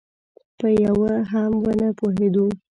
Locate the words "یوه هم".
0.83-1.51